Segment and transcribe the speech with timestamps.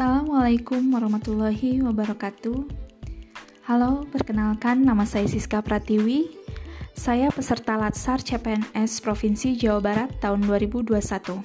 [0.00, 2.64] Assalamualaikum warahmatullahi wabarakatuh.
[3.68, 6.40] Halo, perkenalkan nama saya Siska Pratiwi.
[6.96, 11.44] Saya peserta Latsar CPNS Provinsi Jawa Barat tahun 2021.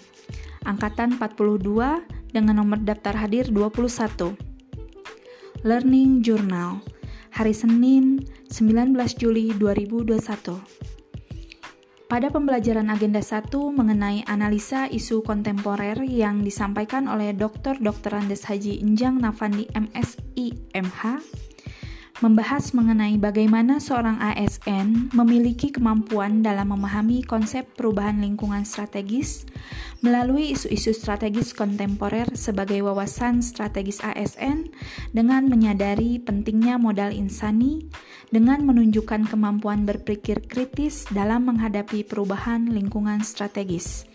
[0.63, 4.39] Angkatan 42 dengan nomor daftar hadir 21.
[5.67, 6.79] Learning Journal.
[7.35, 10.95] Hari Senin, 19 Juli 2021.
[12.05, 17.81] Pada pembelajaran agenda 1 mengenai analisa isu kontemporer yang disampaikan oleh Dr.
[17.81, 18.21] Dr.
[18.21, 21.02] Andes Haji Injang Nafandi MSI MH,
[22.25, 29.45] membahas mengenai bagaimana seorang ASN memiliki kemampuan dalam memahami konsep perubahan lingkungan strategis
[30.02, 34.73] melalui isu-isu strategis kontemporer sebagai wawasan strategis ASN
[35.13, 37.85] dengan menyadari pentingnya modal insani
[38.33, 44.09] dengan menunjukkan kemampuan berpikir kritis dalam menghadapi perubahan lingkungan strategis.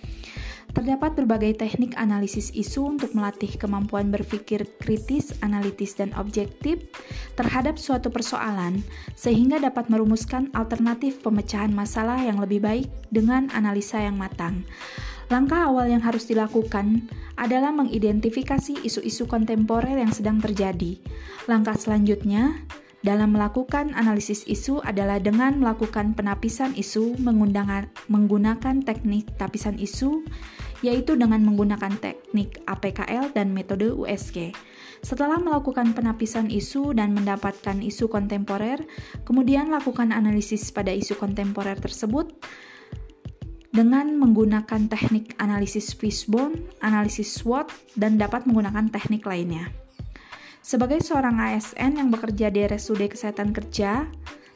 [0.70, 6.86] Terdapat berbagai teknik analisis isu untuk melatih kemampuan berpikir kritis, analitis, dan objektif
[7.34, 8.86] terhadap suatu persoalan,
[9.18, 14.62] sehingga dapat merumuskan alternatif pemecahan masalah yang lebih baik dengan analisa yang matang.
[15.30, 17.06] Langkah awal yang harus dilakukan
[17.38, 20.98] adalah mengidentifikasi isu-isu kontemporer yang sedang terjadi.
[21.46, 22.66] Langkah selanjutnya
[23.00, 27.16] dalam melakukan analisis isu adalah dengan melakukan penapisan isu
[28.10, 30.20] menggunakan teknik tapisan isu
[30.80, 34.52] yaitu dengan menggunakan teknik APKL dan metode USG.
[35.00, 38.84] Setelah melakukan penapisan isu dan mendapatkan isu kontemporer,
[39.24, 42.36] kemudian lakukan analisis pada isu kontemporer tersebut
[43.70, 49.70] dengan menggunakan teknik analisis fishbone, analisis SWOT, dan dapat menggunakan teknik lainnya.
[50.60, 54.04] Sebagai seorang ASN yang bekerja di RSUD Kesehatan Kerja,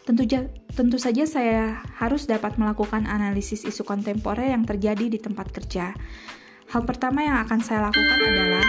[0.05, 0.29] Tentu,
[0.77, 5.97] tentu saja saya harus dapat melakukan analisis isu kontemporer yang terjadi di tempat kerja.
[6.69, 8.65] Hal pertama yang akan saya lakukan adalah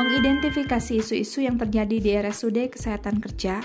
[0.00, 3.60] mengidentifikasi isu-isu yang terjadi di RSUD Kesehatan Kerja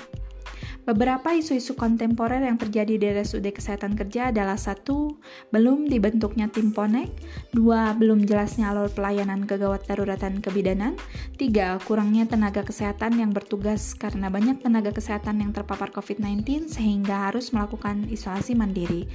[0.86, 5.18] Beberapa isu-isu kontemporer yang terjadi di RSUD Kesehatan Kerja adalah satu,
[5.50, 7.10] belum dibentuknya tim PONEK,
[7.58, 10.94] dua, belum jelasnya alur pelayanan kegawat daruratan kebidanan,
[11.42, 17.50] tiga, kurangnya tenaga kesehatan yang bertugas karena banyak tenaga kesehatan yang terpapar COVID-19 sehingga harus
[17.50, 19.10] melakukan isolasi mandiri.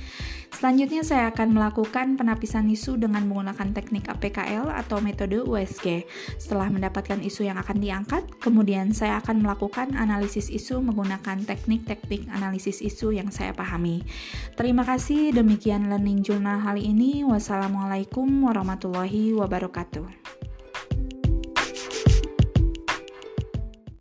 [0.50, 6.02] Selanjutnya saya akan melakukan penapisan isu dengan menggunakan teknik APKL atau metode USG.
[6.34, 12.32] Setelah mendapatkan isu yang akan diangkat, kemudian saya akan melakukan analisis isu menggunakan teknik teknik-teknik
[12.32, 14.00] analisis isu yang saya pahami.
[14.56, 17.20] Terima kasih, demikian Learning Journal hari ini.
[17.28, 20.19] Wassalamualaikum warahmatullahi wabarakatuh.